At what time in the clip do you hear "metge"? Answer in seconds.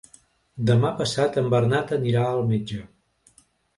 2.53-2.81